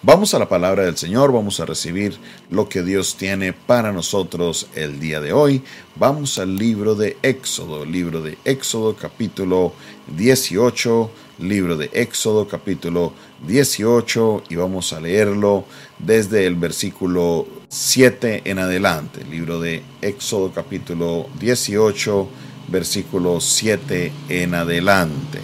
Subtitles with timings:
[0.00, 2.16] Vamos a la palabra del Señor, vamos a recibir
[2.50, 5.60] lo que Dios tiene para nosotros el día de hoy.
[5.96, 9.72] Vamos al libro de Éxodo, libro de Éxodo capítulo
[10.16, 13.12] 18, libro de Éxodo capítulo
[13.48, 15.64] 18 y vamos a leerlo
[15.98, 19.24] desde el versículo 7 en adelante.
[19.24, 22.28] Libro de Éxodo capítulo 18,
[22.68, 25.40] versículo 7 en adelante.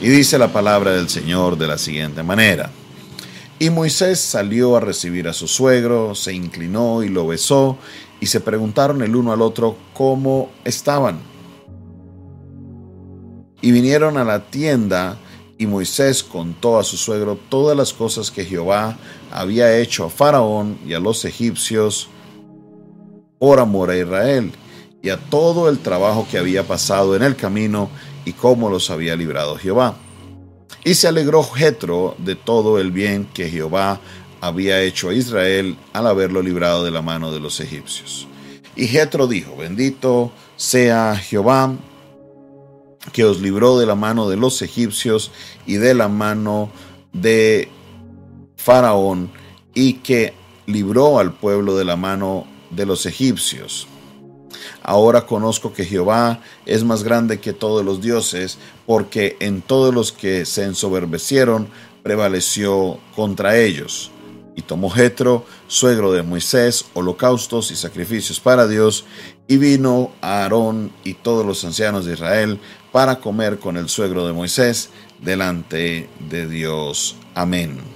[0.00, 2.70] Y dice la palabra del Señor de la siguiente manera.
[3.58, 7.78] Y Moisés salió a recibir a su suegro, se inclinó y lo besó,
[8.20, 11.20] y se preguntaron el uno al otro cómo estaban.
[13.62, 15.16] Y vinieron a la tienda,
[15.56, 18.98] y Moisés contó a su suegro todas las cosas que Jehová
[19.32, 22.08] había hecho a Faraón y a los egipcios
[23.38, 24.52] por amor a Israel,
[25.02, 27.88] y a todo el trabajo que había pasado en el camino,
[28.26, 29.96] y cómo los había librado Jehová.
[30.84, 34.00] Y se alegró Jetro de todo el bien que Jehová
[34.40, 38.28] había hecho a Israel al haberlo librado de la mano de los egipcios.
[38.76, 41.74] Y Jetro dijo: Bendito sea Jehová
[43.12, 45.30] que os libró de la mano de los egipcios
[45.66, 46.70] y de la mano
[47.12, 47.68] de
[48.56, 49.30] Faraón
[49.74, 50.34] y que
[50.66, 53.86] libró al pueblo de la mano de los egipcios.
[54.82, 60.12] Ahora conozco que Jehová es más grande que todos los dioses, porque en todos los
[60.12, 61.68] que se ensoberbecieron
[62.02, 64.10] prevaleció contra ellos.
[64.54, 69.04] Y tomó Jetro, suegro de Moisés, holocaustos y sacrificios para Dios,
[69.48, 72.58] y vino a Aarón y todos los ancianos de Israel
[72.90, 77.16] para comer con el suegro de Moisés delante de Dios.
[77.34, 77.95] Amén.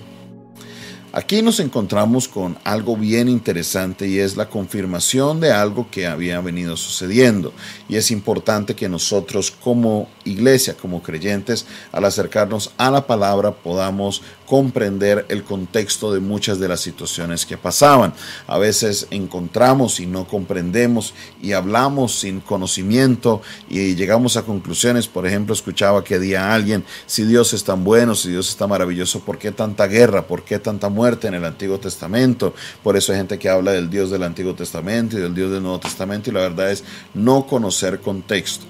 [1.13, 6.41] Aquí nos encontramos con algo bien interesante y es la confirmación de algo que había
[6.41, 7.53] venido sucediendo.
[7.89, 14.23] Y es importante que nosotros como iglesia, como creyentes, al acercarnos a la palabra podamos
[14.47, 18.13] comprender el contexto de muchas de las situaciones que pasaban.
[18.47, 25.09] A veces encontramos y no comprendemos y hablamos sin conocimiento y llegamos a conclusiones.
[25.09, 29.21] Por ejemplo, escuchaba que día alguien, si Dios es tan bueno, si Dios está maravilloso,
[29.21, 30.27] ¿por qué tanta guerra?
[30.27, 32.55] ¿Por qué tanta muerte en el Antiguo Testamento?
[32.83, 35.63] Por eso hay gente que habla del Dios del Antiguo Testamento y del Dios del
[35.63, 36.85] Nuevo Testamento y la verdad es
[37.15, 38.67] no conocer contexto.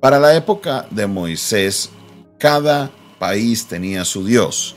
[0.00, 1.90] Para la época de Moisés,
[2.38, 4.76] cada país tenía su Dios.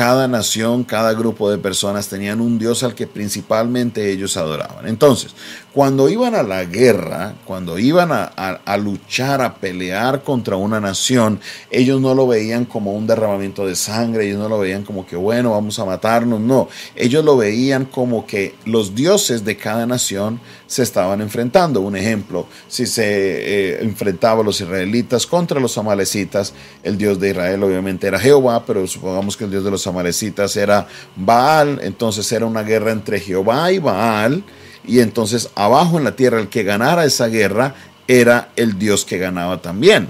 [0.00, 4.88] Cada nación, cada grupo de personas tenían un Dios al que principalmente ellos adoraban.
[4.88, 5.34] Entonces,
[5.74, 11.38] cuando iban a la guerra, cuando iban a, luchar, a pelear contra una nación,
[11.70, 15.16] ellos no lo veían como un derramamiento de sangre, ellos no lo veían como que,
[15.16, 20.40] bueno, vamos a matarnos, no, ellos lo veían como que los dioses de cada nación
[20.66, 21.82] se estaban enfrentando.
[21.82, 26.52] Un ejemplo, si se eh, enfrentaban los israelitas contra los amalecitas,
[26.82, 30.56] el dios de Israel obviamente era Jehová, pero supongamos que el dios de los amalecitas
[30.56, 30.86] era
[31.16, 34.42] Baal, entonces era una guerra entre Jehová y Baal
[34.86, 37.74] y entonces abajo en la tierra el que ganara esa guerra
[38.08, 40.08] era el Dios que ganaba también.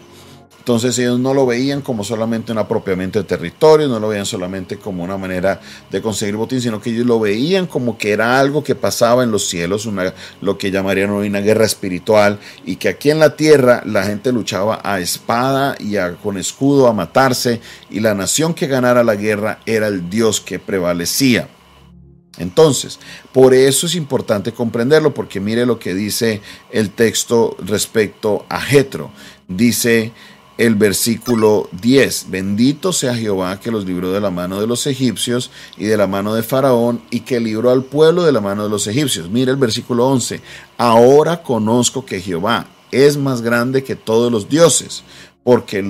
[0.71, 4.77] Entonces ellos no lo veían como solamente un apropiamiento de territorio, no lo veían solamente
[4.77, 5.61] como una manera
[5.91, 9.33] de conseguir botín, sino que ellos lo veían como que era algo que pasaba en
[9.33, 9.89] los cielos,
[10.41, 14.31] lo que llamarían hoy una guerra espiritual, y que aquí en la tierra la gente
[14.31, 17.61] luchaba a espada y con escudo a matarse,
[17.91, 21.49] y la nación que ganara la guerra era el Dios que prevalecía.
[22.39, 23.01] Entonces,
[23.33, 29.11] por eso es importante comprenderlo, porque mire lo que dice el texto respecto a Jetro.
[29.49, 30.13] Dice
[30.61, 35.51] el versículo 10, bendito sea Jehová que los libró de la mano de los egipcios
[35.79, 38.69] y de la mano de Faraón y que libró al pueblo de la mano de
[38.69, 39.31] los egipcios.
[39.31, 40.43] Mire el versículo 11,
[40.77, 45.03] ahora conozco que Jehová es más grande que todos los dioses,
[45.45, 45.83] porque,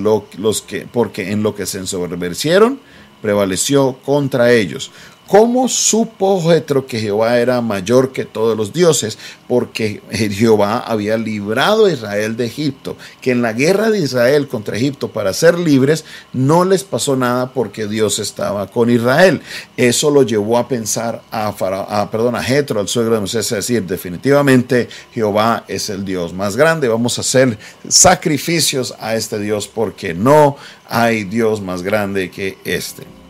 [0.93, 2.79] porque en lo que se ensoberbecieron
[3.21, 4.89] prevaleció contra ellos.
[5.31, 9.17] ¿Cómo supo Jetro que Jehová era mayor que todos los dioses?
[9.47, 14.75] Porque Jehová había librado a Israel de Egipto, que en la guerra de Israel contra
[14.75, 16.03] Egipto para ser libres
[16.33, 19.39] no les pasó nada porque Dios estaba con Israel.
[19.77, 23.55] Eso lo llevó a pensar a, a, perdón, a Jetro, al suegro de Moisés, a
[23.55, 26.89] decir, definitivamente Jehová es el Dios más grande.
[26.89, 27.57] Vamos a hacer
[27.87, 30.57] sacrificios a este Dios porque no
[30.89, 33.20] hay Dios más grande que este.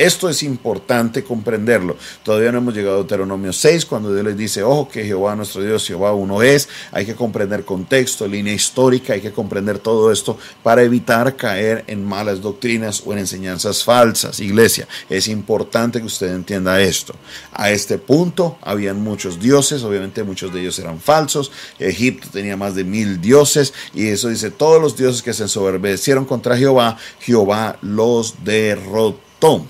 [0.00, 1.94] Esto es importante comprenderlo.
[2.22, 5.60] Todavía no hemos llegado a Deuteronomio 6, cuando Dios les dice, ojo que Jehová nuestro
[5.60, 6.70] Dios, Jehová uno es.
[6.90, 12.02] Hay que comprender contexto, línea histórica, hay que comprender todo esto para evitar caer en
[12.02, 14.40] malas doctrinas o en enseñanzas falsas.
[14.40, 17.14] Iglesia, es importante que usted entienda esto.
[17.52, 21.52] A este punto habían muchos dioses, obviamente muchos de ellos eran falsos.
[21.78, 26.24] Egipto tenía más de mil dioses y eso dice, todos los dioses que se ensoberbecieron
[26.24, 29.66] contra Jehová, Jehová los derrotó.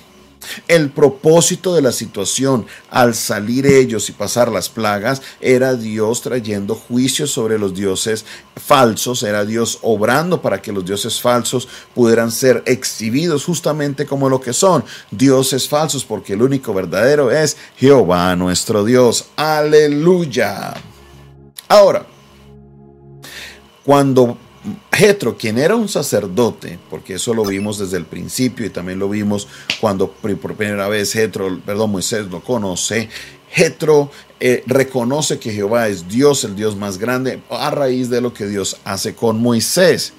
[0.69, 6.75] El propósito de la situación al salir ellos y pasar las plagas era Dios trayendo
[6.75, 8.25] juicio sobre los dioses
[8.57, 14.41] falsos, era Dios obrando para que los dioses falsos pudieran ser exhibidos justamente como lo
[14.41, 19.27] que son, dioses falsos, porque el único verdadero es Jehová nuestro Dios.
[19.37, 20.75] Aleluya.
[21.69, 22.07] Ahora,
[23.85, 24.39] cuando
[24.93, 29.09] Jetro, quien era un sacerdote, porque eso lo vimos desde el principio y también lo
[29.09, 29.49] vimos
[29.81, 33.09] cuando por primera vez Jetro, perdón, Moisés lo conoce,
[33.51, 38.35] Jetro eh, reconoce que Jehová es Dios, el Dios más grande, a raíz de lo
[38.35, 40.13] que Dios hace con Moisés.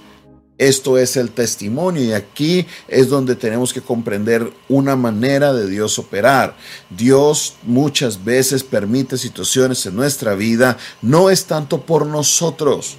[0.58, 5.98] Esto es el testimonio y aquí es donde tenemos que comprender una manera de Dios
[5.98, 6.56] operar.
[6.90, 12.98] Dios muchas veces permite situaciones en nuestra vida, no es tanto por nosotros,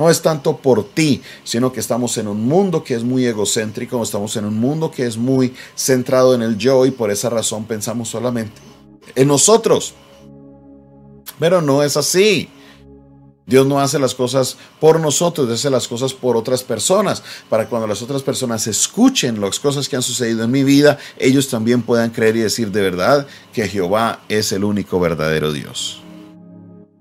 [0.00, 4.02] no es tanto por ti, sino que estamos en un mundo que es muy egocéntrico,
[4.02, 7.66] estamos en un mundo que es muy centrado en el yo y por esa razón
[7.66, 8.62] pensamos solamente
[9.14, 9.92] en nosotros.
[11.38, 12.48] Pero no es así.
[13.44, 17.86] Dios no hace las cosas por nosotros, hace las cosas por otras personas, para cuando
[17.86, 22.08] las otras personas escuchen las cosas que han sucedido en mi vida, ellos también puedan
[22.08, 26.00] creer y decir de verdad que Jehová es el único verdadero Dios.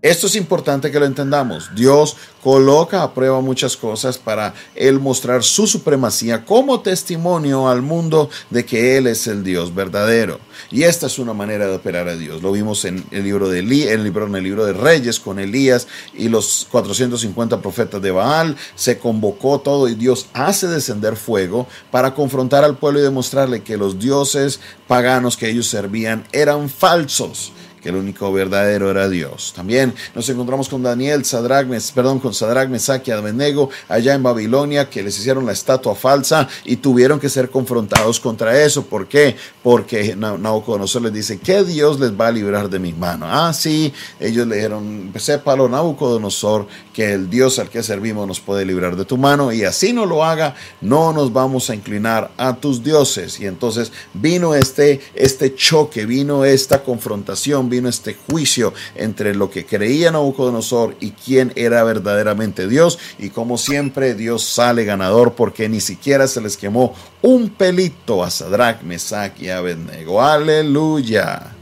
[0.01, 1.71] Esto es importante que lo entendamos.
[1.75, 8.29] Dios coloca a prueba muchas cosas para Él mostrar su supremacía como testimonio al mundo
[8.49, 10.39] de que Él es el Dios verdadero.
[10.71, 12.41] Y esta es una manera de operar a Dios.
[12.41, 13.67] Lo vimos en el libro de, el
[14.05, 18.55] libro, en el libro de Reyes con Elías y los 450 profetas de Baal.
[18.75, 23.75] Se convocó todo y Dios hace descender fuego para confrontar al pueblo y demostrarle que
[23.75, 27.51] los dioses paganos que ellos servían eran falsos
[27.81, 29.53] que el único verdadero era Dios.
[29.55, 35.03] También nos encontramos con Daniel, Sadrach, perdón, con Sadrach, Mesach y allá en Babilonia, que
[35.03, 38.83] les hicieron la estatua falsa y tuvieron que ser confrontados contra eso.
[38.83, 39.35] ¿Por qué?
[39.63, 43.25] Porque Nabucodonosor les dice, ¿qué Dios les va a librar de mi mano?
[43.27, 48.65] Ah, sí, ellos le dijeron, sépalo Nabucodonosor, que el Dios al que servimos nos puede
[48.65, 52.55] librar de tu mano y así no lo haga, no nos vamos a inclinar a
[52.55, 53.39] tus dioses.
[53.39, 59.65] Y entonces vino este, este choque, vino esta confrontación, vino este juicio entre lo que
[59.65, 62.99] creía Nabucodonosor y quién era verdaderamente Dios.
[63.17, 68.29] Y como siempre, Dios sale ganador porque ni siquiera se les quemó un pelito a
[68.29, 70.21] Sadrach, Mesach y Abednego.
[70.21, 71.55] Aleluya.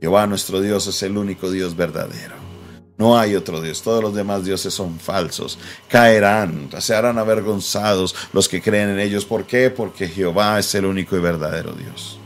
[0.00, 2.36] Jehová nuestro Dios es el único Dios verdadero.
[2.98, 5.58] No hay otro Dios, todos los demás dioses son falsos.
[5.88, 9.26] Caerán, se harán avergonzados los que creen en ellos.
[9.26, 9.68] ¿Por qué?
[9.70, 12.18] Porque Jehová es el único y verdadero Dios.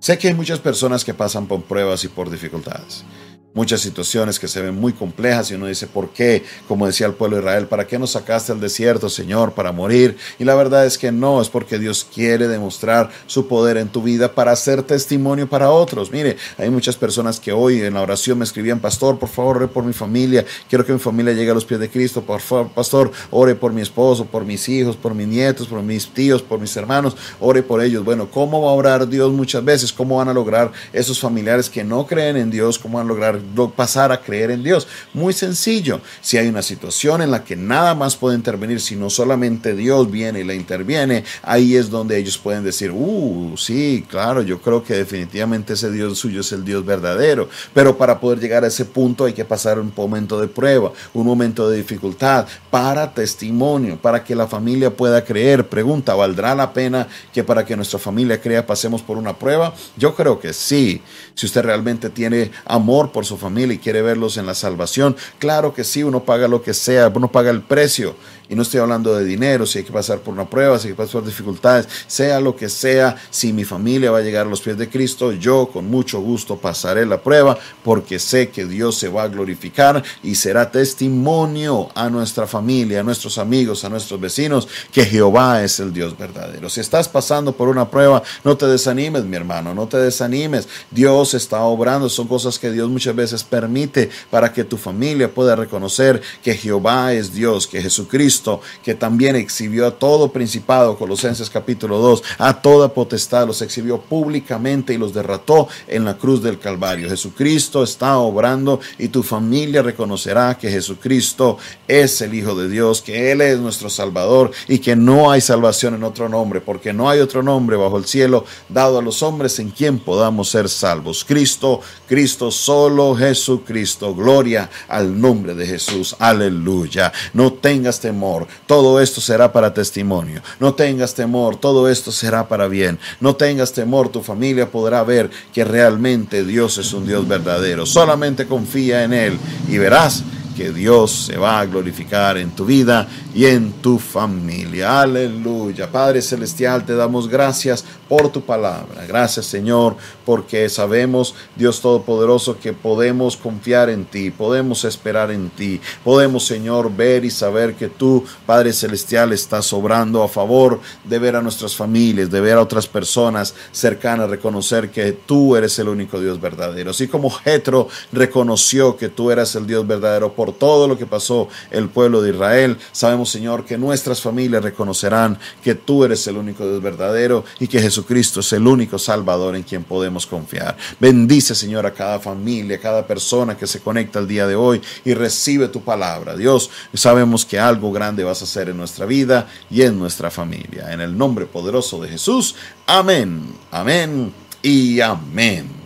[0.00, 3.04] Sé que hay muchas personas que pasan por pruebas y por dificultades
[3.52, 6.44] muchas situaciones que se ven muy complejas y uno dice, ¿por qué?
[6.68, 10.16] Como decía el pueblo de Israel, ¿para qué nos sacaste al desierto, Señor, para morir?
[10.38, 14.02] Y la verdad es que no, es porque Dios quiere demostrar su poder en tu
[14.02, 16.10] vida para hacer testimonio para otros.
[16.12, 19.68] Mire, hay muchas personas que hoy en la oración me escribían, pastor, por favor, ore
[19.68, 22.70] por mi familia, quiero que mi familia llegue a los pies de Cristo, por favor,
[22.70, 26.60] pastor, ore por mi esposo, por mis hijos, por mis nietos, por mis tíos, por
[26.60, 28.04] mis hermanos, ore por ellos.
[28.04, 29.92] Bueno, ¿cómo va a orar Dios muchas veces?
[29.92, 32.78] ¿Cómo van a lograr esos familiares que no creen en Dios?
[32.78, 33.39] ¿Cómo van a lograr
[33.76, 34.86] pasar a creer en Dios.
[35.14, 36.00] Muy sencillo.
[36.20, 40.40] Si hay una situación en la que nada más puede intervenir, sino solamente Dios viene
[40.40, 44.94] y la interviene, ahí es donde ellos pueden decir, uh, sí, claro, yo creo que
[44.94, 47.48] definitivamente ese Dios suyo es el Dios verdadero.
[47.74, 51.26] Pero para poder llegar a ese punto hay que pasar un momento de prueba, un
[51.26, 55.68] momento de dificultad para testimonio, para que la familia pueda creer.
[55.68, 59.74] Pregunta, ¿valdrá la pena que para que nuestra familia crea pasemos por una prueba?
[59.96, 61.02] Yo creo que sí.
[61.34, 65.16] Si usted realmente tiene amor por familia, y quiere verlos en la salvación.
[65.38, 68.14] Claro que sí, uno paga lo que sea, uno paga el precio.
[68.50, 70.94] Y no estoy hablando de dinero, si hay que pasar por una prueba, si hay
[70.94, 74.50] que pasar por dificultades, sea lo que sea, si mi familia va a llegar a
[74.50, 78.98] los pies de Cristo, yo con mucho gusto pasaré la prueba porque sé que Dios
[78.98, 84.20] se va a glorificar y será testimonio a nuestra familia, a nuestros amigos, a nuestros
[84.20, 86.68] vecinos, que Jehová es el Dios verdadero.
[86.68, 90.68] Si estás pasando por una prueba, no te desanimes, mi hermano, no te desanimes.
[90.90, 95.56] Dios está obrando, son cosas que Dios muchas veces permite para que tu familia pueda
[95.56, 101.98] reconocer que Jehová es Dios, que Jesucristo que también exhibió a todo principado, Colosenses capítulo
[101.98, 107.08] 2, a toda potestad, los exhibió públicamente y los derrató en la cruz del Calvario.
[107.08, 111.58] Jesucristo está obrando y tu familia reconocerá que Jesucristo
[111.88, 115.94] es el Hijo de Dios, que Él es nuestro Salvador y que no hay salvación
[115.94, 119.58] en otro nombre, porque no hay otro nombre bajo el cielo dado a los hombres
[119.58, 121.24] en quien podamos ser salvos.
[121.24, 124.14] Cristo, Cristo solo Cristo Jesucristo.
[124.14, 126.14] Gloria al nombre de Jesús.
[126.18, 127.12] Aleluya.
[127.32, 128.46] No tengas temor.
[128.66, 130.42] Todo esto será para testimonio.
[130.58, 131.56] No tengas temor.
[131.56, 132.98] Todo esto será para bien.
[133.20, 134.08] No tengas temor.
[134.08, 137.86] Tu familia podrá ver que realmente Dios es un Dios verdadero.
[137.86, 139.38] Solamente confía en Él
[139.68, 140.22] y verás
[140.60, 145.00] que Dios se va a glorificar en tu vida y en tu familia.
[145.00, 145.90] Aleluya.
[145.90, 149.06] Padre Celestial, te damos gracias por tu palabra.
[149.06, 155.80] Gracias Señor, porque sabemos, Dios Todopoderoso, que podemos confiar en ti, podemos esperar en ti,
[156.04, 161.36] podemos Señor ver y saber que tú, Padre Celestial, estás obrando a favor de ver
[161.36, 166.20] a nuestras familias, de ver a otras personas cercanas, reconocer que tú eres el único
[166.20, 166.90] Dios verdadero.
[166.90, 171.48] Así como Jetro reconoció que tú eras el Dios verdadero por todo lo que pasó
[171.70, 176.66] el pueblo de Israel, sabemos Señor que nuestras familias reconocerán que tú eres el único
[176.66, 180.76] Dios verdadero y que Jesucristo es el único Salvador en quien podemos confiar.
[180.98, 184.80] Bendice Señor a cada familia, a cada persona que se conecta el día de hoy
[185.04, 186.36] y recibe tu palabra.
[186.36, 190.92] Dios, sabemos que algo grande vas a hacer en nuestra vida y en nuestra familia.
[190.92, 192.54] En el nombre poderoso de Jesús.
[192.86, 195.79] Amén, amén y amén.